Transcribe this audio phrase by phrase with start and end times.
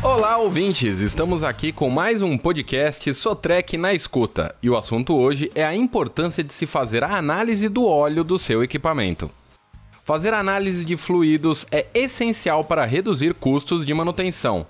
[0.00, 1.00] Olá, ouvintes!
[1.00, 4.54] Estamos aqui com mais um podcast Sotrec na escuta.
[4.62, 8.38] E o assunto hoje é a importância de se fazer a análise do óleo do
[8.38, 9.28] seu equipamento.
[10.04, 14.64] Fazer análise de fluidos é essencial para reduzir custos de manutenção.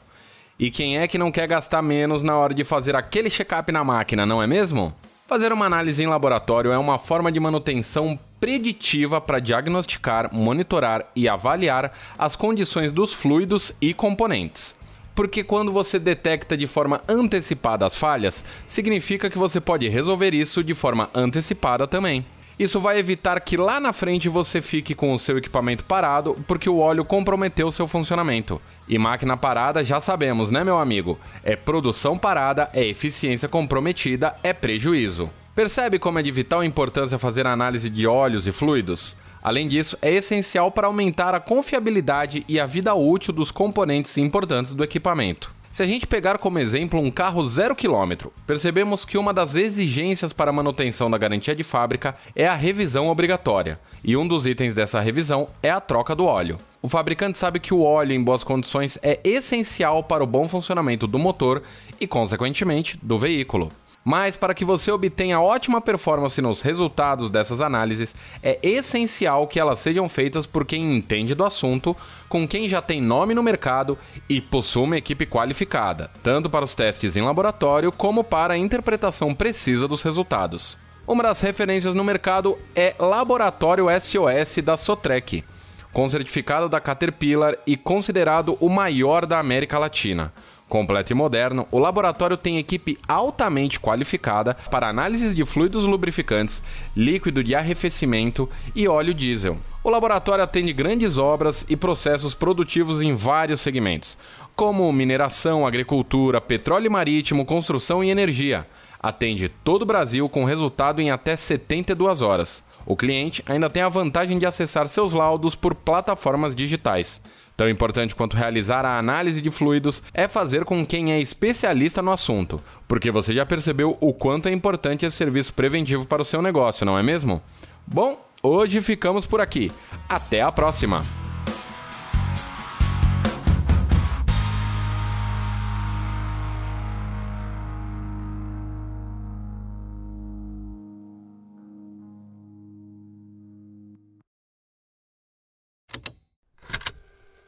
[0.58, 3.84] E quem é que não quer gastar menos na hora de fazer aquele check-up na
[3.84, 4.94] máquina, não é mesmo?
[5.26, 11.28] Fazer uma análise em laboratório é uma forma de manutenção preditiva para diagnosticar, monitorar e
[11.28, 14.77] avaliar as condições dos fluidos e componentes.
[15.18, 20.62] Porque quando você detecta de forma antecipada as falhas, significa que você pode resolver isso
[20.62, 22.24] de forma antecipada também.
[22.56, 26.70] Isso vai evitar que lá na frente você fique com o seu equipamento parado porque
[26.70, 28.62] o óleo comprometeu seu funcionamento.
[28.86, 31.18] E máquina parada já sabemos, né, meu amigo?
[31.42, 35.28] É produção parada, é eficiência comprometida, é prejuízo.
[35.52, 39.16] Percebe como é de vital importância fazer análise de óleos e fluidos?
[39.48, 44.74] Além disso, é essencial para aumentar a confiabilidade e a vida útil dos componentes importantes
[44.74, 45.50] do equipamento.
[45.72, 50.34] Se a gente pegar como exemplo um carro zero quilômetro, percebemos que uma das exigências
[50.34, 54.74] para a manutenção da garantia de fábrica é a revisão obrigatória, e um dos itens
[54.74, 56.58] dessa revisão é a troca do óleo.
[56.82, 61.06] O fabricante sabe que o óleo em boas condições é essencial para o bom funcionamento
[61.06, 61.62] do motor
[61.98, 63.72] e, consequentemente, do veículo.
[64.08, 69.80] Mas para que você obtenha ótima performance nos resultados dessas análises, é essencial que elas
[69.80, 71.94] sejam feitas por quem entende do assunto,
[72.26, 76.74] com quem já tem nome no mercado e possui uma equipe qualificada, tanto para os
[76.74, 80.78] testes em laboratório como para a interpretação precisa dos resultados.
[81.06, 85.44] Uma das referências no mercado é Laboratório SOS da Sotrec,
[85.92, 90.32] com certificado da Caterpillar e considerado o maior da América Latina.
[90.68, 96.62] Completo e moderno, o laboratório tem equipe altamente qualificada para análises de fluidos lubrificantes,
[96.94, 99.56] líquido de arrefecimento e óleo diesel.
[99.82, 104.18] O laboratório atende grandes obras e processos produtivos em vários segmentos,
[104.54, 108.66] como mineração, agricultura, petróleo marítimo, construção e energia.
[109.00, 112.67] Atende todo o Brasil com resultado em até 72 horas.
[112.88, 117.20] O cliente ainda tem a vantagem de acessar seus laudos por plataformas digitais.
[117.54, 122.10] Tão importante quanto realizar a análise de fluidos é fazer com quem é especialista no
[122.10, 126.40] assunto, porque você já percebeu o quanto é importante esse serviço preventivo para o seu
[126.40, 127.42] negócio, não é mesmo?
[127.86, 129.70] Bom, hoje ficamos por aqui.
[130.08, 131.27] Até a próxima!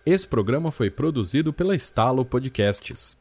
[0.05, 3.19] Esse programa foi produzido pela Estalo Podcasts.